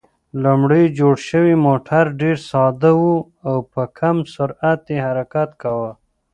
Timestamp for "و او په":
3.01-3.83